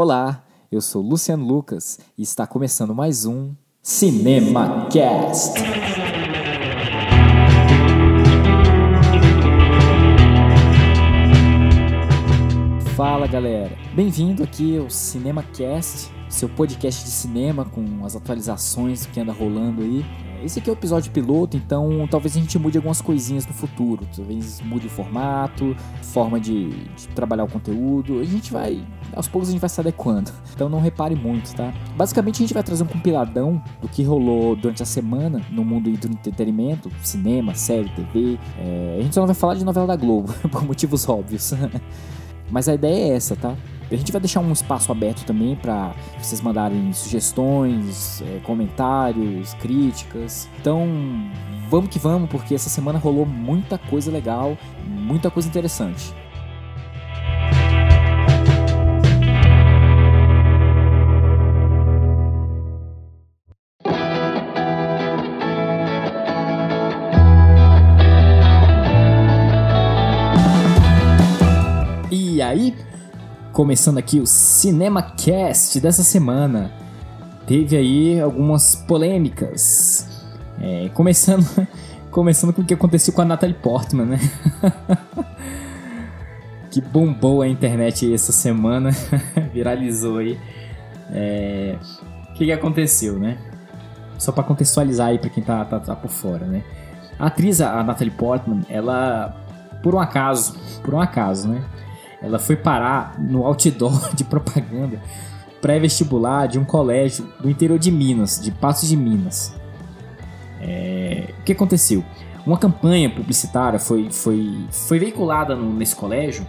[0.00, 3.52] Olá, eu sou Luciano Lucas e está começando mais um
[3.82, 5.58] Cinema Cast.
[12.94, 19.18] Fala galera, bem-vindo aqui ao Cinema Cast, seu podcast de cinema com as atualizações que
[19.18, 20.04] anda rolando aí.
[20.42, 24.06] Esse aqui é o episódio piloto, então talvez a gente mude algumas coisinhas no futuro.
[24.14, 28.20] Talvez mude o formato, forma de, de, trabalhar o conteúdo.
[28.20, 28.84] A gente vai.
[29.14, 30.30] Aos poucos a gente vai se adequando.
[30.58, 31.72] Então não repare muito, tá?
[31.96, 35.88] Basicamente a gente vai trazer um compiladão do que rolou durante a semana no mundo
[35.88, 38.36] do entretenimento, cinema, série, TV.
[38.58, 41.54] É, a gente só não vai falar de novela da Globo, por motivos óbvios.
[42.50, 43.54] Mas a ideia é essa, tá?
[43.90, 50.48] A gente vai deixar um espaço aberto também para vocês mandarem sugestões, é, comentários, críticas.
[50.60, 50.86] Então,
[51.68, 56.12] vamos que vamos, porque essa semana rolou muita coisa legal, muita coisa interessante.
[73.58, 76.70] Começando aqui o Cinema Cast dessa semana.
[77.44, 80.08] Teve aí algumas polêmicas.
[80.60, 81.44] É, começando,
[82.08, 84.20] começando com o que aconteceu com a Natalie Portman, né?
[86.70, 88.90] que bombou a internet essa semana,
[89.52, 90.38] viralizou aí.
[91.10, 91.76] É,
[92.30, 93.38] o que, que aconteceu, né?
[94.18, 96.62] Só para contextualizar aí para quem tá, tá, tá por fora, né?
[97.18, 99.34] A atriz, a Natalie Portman, ela,
[99.82, 101.64] por um acaso, por um acaso, né?
[102.22, 105.00] Ela foi parar no outdoor de propaganda
[105.60, 109.54] pré-vestibular de um colégio do interior de Minas, de Passos de Minas.
[110.60, 111.34] É...
[111.40, 112.04] O que aconteceu?
[112.46, 116.46] Uma campanha publicitária foi, foi, foi veiculada no, nesse colégio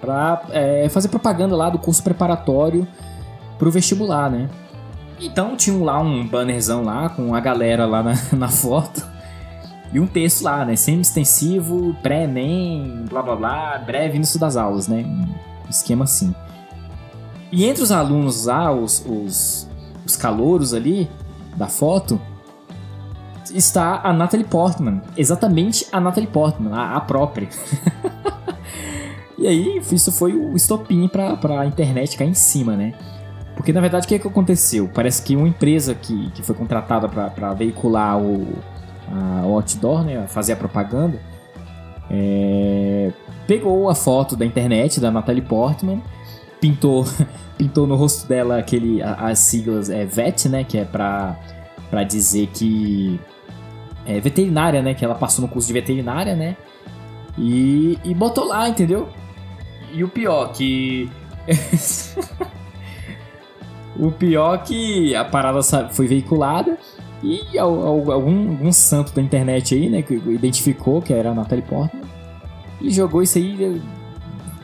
[0.00, 2.86] para é, fazer propaganda lá do curso preparatório
[3.58, 4.48] para o vestibular, né?
[5.20, 9.09] Então tinha lá um bannerzão lá com a galera lá na, na foto
[9.92, 10.76] e um texto lá, né?
[10.76, 15.04] Semi-extensivo, pré-ENEM, blá blá blá, breve início das aulas, né?
[15.66, 16.34] Um esquema assim.
[17.50, 19.68] E entre os alunos lá, os, os,
[20.06, 21.10] os calouros ali
[21.56, 22.20] da foto,
[23.52, 25.02] está a Natalie Portman.
[25.16, 27.48] Exatamente a Natalie Portman, a, a própria.
[29.36, 32.94] e aí, isso foi o estopim pra, pra internet cair em cima, né?
[33.56, 34.88] Porque na verdade o que, é que aconteceu?
[34.94, 38.46] Parece que uma empresa que, que foi contratada para veicular o,
[39.10, 41.20] a, outdoor, né, fazer a propaganda,
[42.10, 43.12] é,
[43.46, 46.02] pegou a foto da internet da Natalie Portman,
[46.60, 47.04] pintou,
[47.58, 51.36] pintou no rosto dela aquele, as siglas é, VET, né, que é para
[51.90, 53.18] para dizer que
[54.06, 56.56] é veterinária, né, que ela passou no curso de veterinária, né,
[57.36, 59.08] e, e botou lá, entendeu?
[59.92, 61.10] E o pior que
[63.98, 65.60] o pior que a parada
[65.90, 66.78] foi veiculada
[67.22, 72.02] e algum, algum santo da internet aí, né, que identificou que era a Natalie Portman
[72.80, 73.80] e jogou isso aí,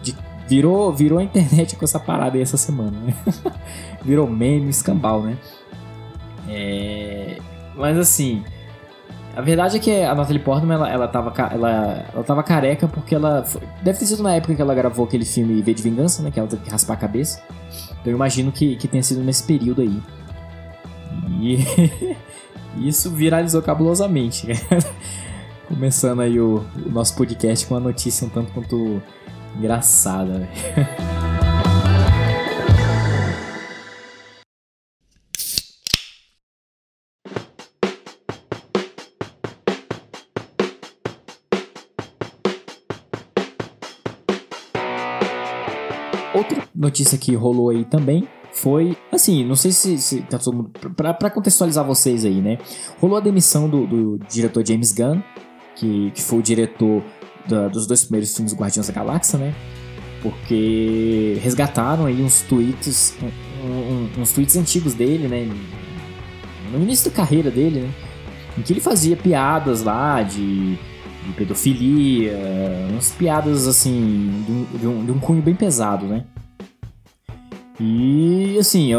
[0.03, 0.17] de,
[0.49, 3.15] virou, virou a internet com essa parada aí essa semana, né?
[4.03, 5.37] virou meme, escambau, né?
[6.49, 7.39] É,
[7.77, 8.43] mas assim,
[9.37, 13.15] a verdade é que a Natalie Portman, ela, ela, tava, ela, ela tava careca porque
[13.15, 13.45] ela...
[13.45, 16.31] Foi, deve ter sido na época que ela gravou aquele filme V de Vingança, né?
[16.31, 17.43] Que ela teve que raspar a cabeça.
[18.01, 20.01] Então eu imagino que, que tenha sido nesse período aí.
[21.41, 21.59] E...
[22.89, 24.47] isso viralizou cabulosamente.
[25.69, 29.03] Começando aí o, o, nosso podcast com uma notícia um tanto quanto
[29.57, 30.49] engraçada.
[46.33, 50.71] Outra notícia que rolou aí também foi assim, não sei se, se tá todo mundo.
[50.97, 52.57] Pra, pra, contextualizar vocês aí, né?
[52.99, 55.21] Rolou a demissão do, do diretor James Gunn,
[55.75, 57.03] que, que foi o diretor
[57.47, 59.55] da, dos dois primeiros filmes do Guardiões da Galáxia, né?
[60.23, 63.15] Porque resgataram aí uns tweets,
[63.63, 65.55] um, um, uns tweets antigos dele, né?
[66.73, 67.91] No início da carreira dele, né?
[68.57, 72.33] Em que ele fazia piadas lá de, de pedofilia,
[72.91, 76.25] umas piadas assim, de um, de um, de um cunho bem pesado, né?
[77.79, 78.93] E assim,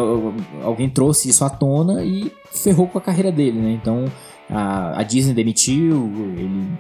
[0.63, 3.71] alguém trouxe isso à tona e ferrou com a carreira dele, né?
[3.71, 4.05] Então
[4.49, 6.77] a, a Disney demitiu, ele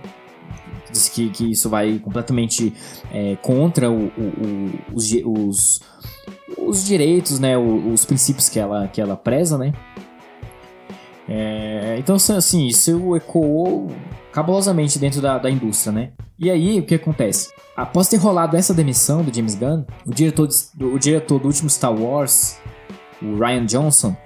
[0.91, 2.73] disse que, que isso vai completamente
[3.11, 5.81] é, contra o, o, o, os, os,
[6.57, 7.57] os, direitos, né?
[7.57, 9.73] Os, princípios que ela, que ela preza, né?
[11.27, 13.91] É, então, assim, isso ecoou
[14.31, 16.11] cabulosamente dentro da, da indústria, né?
[16.39, 17.49] E aí, o que acontece?
[17.77, 21.69] após ter rolado essa demissão do James Gunn, o diretor, do, o diretor do último
[21.69, 22.59] Star Wars,
[23.21, 24.17] o Ryan Johnson,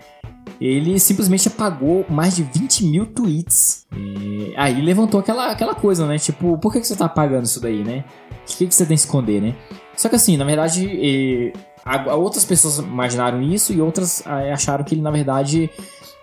[0.60, 3.86] ele simplesmente apagou mais de 20 mil tweets.
[3.94, 6.18] E aí levantou aquela, aquela coisa, né?
[6.18, 8.06] Tipo, por que, que você tá apagando isso daí, né?
[8.44, 9.56] O que, que você tem que esconder, né?
[9.98, 11.52] Só que assim, na verdade, e,
[11.84, 15.70] a, outras pessoas imaginaram isso e outras a, acharam que ele, na verdade,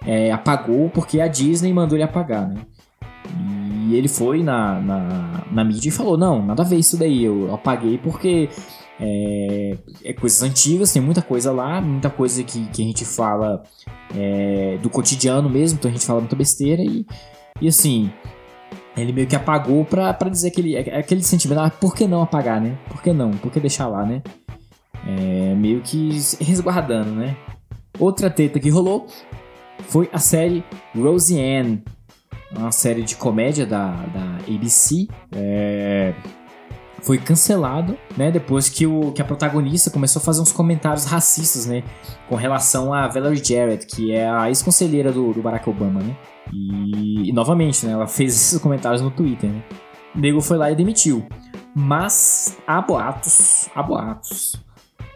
[0.06, 2.56] é, apagou porque a Disney mandou ele apagar, né?
[3.88, 7.24] E ele foi na, na, na mídia e falou: Não, nada a ver isso daí,
[7.24, 8.48] eu apaguei porque
[9.00, 13.62] é, é, coisas antigas, tem muita coisa lá, muita coisa que, que a gente fala
[14.14, 17.06] é, do cotidiano mesmo, então a gente fala muita besteira e,
[17.60, 18.10] e assim,
[18.96, 22.60] ele meio que apagou pra, pra dizer aquele, aquele sentimento, ah, por que não apagar,
[22.60, 22.76] né?
[22.88, 23.30] Por que não?
[23.30, 24.22] Por que deixar lá, né?
[25.06, 26.10] É, meio que
[26.40, 27.36] resguardando, né?
[27.98, 29.06] Outra treta que rolou
[29.88, 31.82] foi a série Roseanne,
[32.50, 35.06] uma série de comédia da, da ABC.
[35.32, 36.14] É,
[37.02, 38.30] foi cancelado, né?
[38.30, 41.82] Depois que, o, que a protagonista começou a fazer uns comentários racistas, né?
[42.28, 46.16] Com relação a Valerie Jarrett, que é a ex-conselheira do, do, Barack Obama, né?
[46.52, 47.92] E, e, novamente, né?
[47.92, 49.62] Ela fez esses comentários no Twitter, né?
[50.14, 51.26] O nego foi lá e demitiu.
[51.74, 54.56] Mas há boatos, há boatos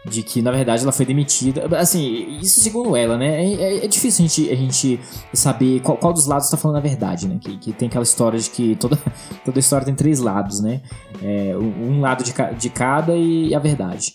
[0.05, 1.67] de que na verdade ela foi demitida.
[1.79, 3.45] Assim, isso segundo ela, né?
[3.45, 5.01] É, é, é difícil a gente, a gente
[5.33, 7.39] saber qual, qual dos lados está falando a verdade, né?
[7.41, 8.99] Que, que, tem aquela história de que toda,
[9.45, 10.81] toda história tem três lados, né?
[11.23, 14.13] É, um lado de, de cada e a verdade.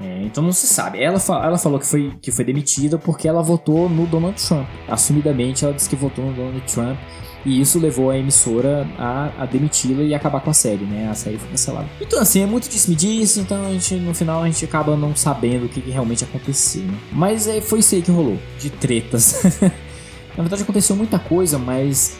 [0.00, 1.02] É, então não se sabe.
[1.02, 4.66] Ela, ela falou que foi, que foi demitida porque ela votou no Donald Trump.
[4.88, 6.98] Assumidamente ela disse que votou no Donald Trump
[7.46, 11.08] e isso levou a emissora a, a demiti-la e acabar com a série, né?
[11.08, 11.86] A série foi cancelada.
[12.00, 15.14] Então, assim, é muito disse-me disse, então a gente, no final a gente acaba não
[15.14, 16.98] sabendo o que, que realmente aconteceu, né?
[17.12, 19.44] Mas é, foi isso aí que rolou, de tretas.
[20.36, 22.18] Na verdade aconteceu muita coisa, mas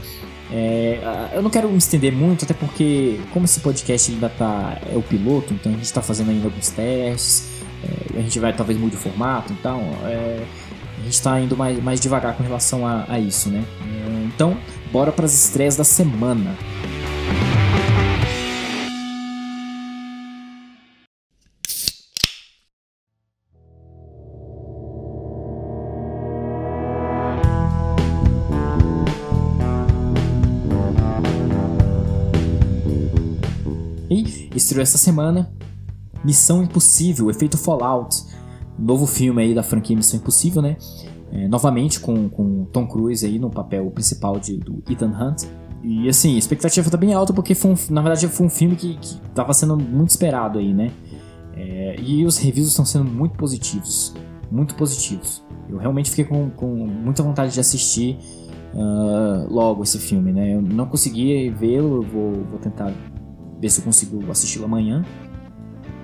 [0.52, 1.00] é,
[1.34, 4.78] eu não quero me estender muito, até porque, como esse podcast ainda tá.
[4.88, 7.48] é o piloto, então a gente está fazendo ainda alguns testes,
[7.82, 10.40] é, a gente vai talvez mudar o formato, então é,
[11.00, 13.64] a gente está indo mais, mais devagar com relação a, a isso, né?
[13.82, 14.56] É, então,
[14.96, 16.56] bora para as estreias da semana.
[34.08, 35.52] E estreou essa semana
[36.24, 38.24] Missão Impossível, Efeito Fallout,
[38.78, 40.78] novo filme aí da franquia Missão Impossível, né?
[41.32, 45.44] É, novamente com, com Tom Cruise aí no papel principal de, do Ethan Hunt.
[45.82, 48.76] E assim, a expectativa tá bem alta porque foi um, na verdade foi um filme
[48.76, 50.90] que, que tava sendo muito esperado aí, né?
[51.54, 54.14] É, e os reviews estão sendo muito positivos.
[54.50, 55.44] Muito positivos.
[55.68, 58.18] Eu realmente fiquei com, com muita vontade de assistir
[58.74, 60.54] uh, logo esse filme, né?
[60.54, 62.92] Eu não consegui vê-lo, vou, vou tentar
[63.60, 65.04] ver se eu consigo assisti-lo amanhã.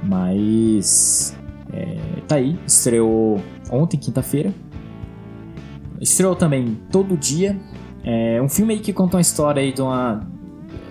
[0.02, 1.36] Mas
[1.72, 3.40] é, tá aí, estreou
[3.70, 4.52] ontem, quinta-feira.
[6.02, 7.56] Estreou também Todo Dia.
[8.04, 10.26] É um filme aí que conta uma história aí de uma,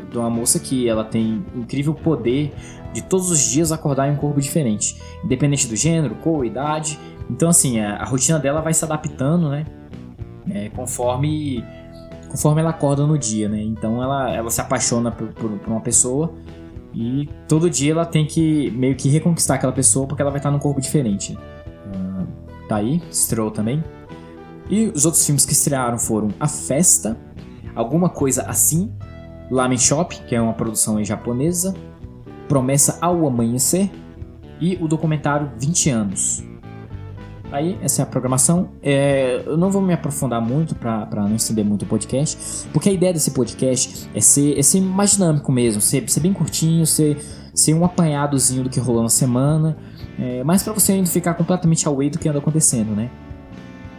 [0.10, 2.54] de uma moça que ela tem incrível poder
[2.94, 6.98] de todos os dias acordar em um corpo diferente, independente do gênero, cor, idade.
[7.30, 9.66] Então, assim, a, a rotina dela vai se adaptando, né?
[10.50, 11.64] É, conforme
[12.30, 13.62] conforme ela acorda no dia, né?
[13.62, 16.34] Então, ela, ela se apaixona por, por, por, uma pessoa
[16.94, 20.50] e todo dia ela tem que meio que reconquistar aquela pessoa porque ela vai estar
[20.50, 21.34] num corpo diferente.
[21.34, 22.26] Uh,
[22.70, 23.84] tá aí, estreou também.
[24.72, 27.18] E os outros filmes que estrearam foram A Festa,
[27.76, 28.90] Alguma Coisa Assim,
[29.52, 31.76] Lamen Shop, que é uma produção japonesa,
[32.48, 33.92] Promessa ao Amanhecer
[34.62, 36.44] e o documentário 20 Anos.
[37.52, 38.70] Aí, essa é a programação.
[38.82, 42.94] É, eu não vou me aprofundar muito para não estender muito o podcast, porque a
[42.94, 47.18] ideia desse podcast é ser, é ser mais dinâmico mesmo, ser, ser bem curtinho, ser,
[47.54, 49.76] ser um apanhadozinho do que rolou na semana,
[50.18, 53.10] é, mas para você ainda ficar completamente away do que anda acontecendo, né?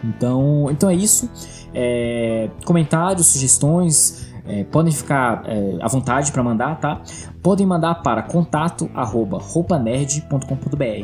[0.05, 1.31] Então, então é isso.
[1.75, 7.03] É, comentários, sugestões, é, podem ficar é, à vontade para mandar, tá?
[7.43, 8.91] Podem mandar para contato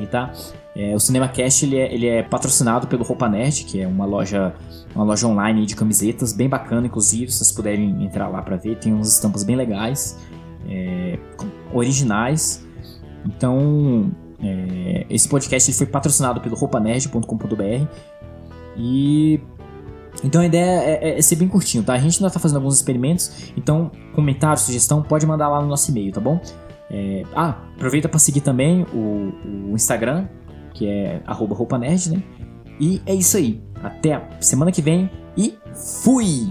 [0.07, 0.33] tá?
[0.75, 4.55] É, o CinemaCast ele é, ele é patrocinado pelo Roupa Nerd, que é uma loja,
[4.95, 8.77] uma loja online de camisetas, bem bacana, inclusive, se vocês puderem entrar lá para ver,
[8.77, 10.19] tem umas estampas bem legais,
[10.69, 11.19] é,
[11.73, 12.65] originais.
[13.25, 17.87] Então, é, esse podcast ele foi patrocinado pelo roupanerd.com.br
[18.79, 19.41] e
[20.25, 21.93] então a ideia é, é, é, ser bem curtinho, tá?
[21.93, 25.91] A gente ainda tá fazendo alguns experimentos, então comentário, sugestão, pode mandar lá no nosso
[25.91, 26.41] e-mail, tá bom?
[26.91, 29.33] É, ah, aproveita para seguir também o,
[29.71, 30.27] o, Instagram,
[30.73, 32.23] que é roupanerd, né?
[32.81, 33.63] E é isso aí.
[33.83, 35.55] Até a semana que vem e
[36.03, 36.49] fui!